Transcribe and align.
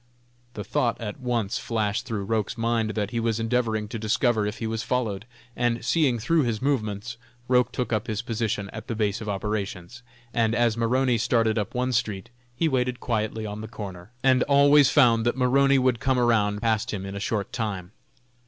The 0.55 0.63
thought 0.63 0.99
at 0.99 1.19
once 1.19 1.59
flashed 1.59 2.07
through 2.07 2.23
Roch's 2.25 2.57
mind 2.57 2.95
that 2.95 3.11
he 3.11 3.19
was 3.19 3.39
endeavoring 3.39 3.87
to 3.89 3.99
discover 3.99 4.47
if 4.47 4.57
he 4.57 4.65
was 4.65 4.81
followed; 4.81 5.27
and, 5.55 5.85
seeing 5.85 6.17
through 6.17 6.41
his 6.41 6.59
movements, 6.59 7.17
Roch 7.47 7.71
took 7.71 7.93
up 7.93 8.07
his 8.07 8.23
position 8.23 8.67
at 8.73 8.87
the 8.87 8.95
base 8.95 9.21
of 9.21 9.29
operations, 9.29 10.01
and, 10.33 10.55
as 10.55 10.75
Maroney 10.75 11.19
started 11.19 11.59
up 11.59 11.75
one 11.75 11.93
street, 11.93 12.31
he 12.55 12.67
waited 12.67 12.99
quietly 12.99 13.45
on 13.45 13.61
the 13.61 13.67
corner, 13.67 14.09
and 14.23 14.41
always 14.45 14.89
found 14.89 15.23
that 15.23 15.37
Maroney 15.37 15.77
would 15.77 15.99
come 15.99 16.17
around 16.17 16.63
past 16.63 16.89
him 16.91 17.05
in 17.05 17.13
a 17.13 17.19
short 17.19 17.53
time. 17.53 17.91